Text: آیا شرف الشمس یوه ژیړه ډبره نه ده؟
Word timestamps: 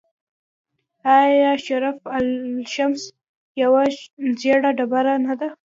آیا 1.19 1.51
شرف 1.65 1.97
الشمس 2.17 3.01
یوه 3.61 3.83
ژیړه 4.41 4.71
ډبره 4.77 5.15
نه 5.25 5.33
ده؟ 5.39 5.49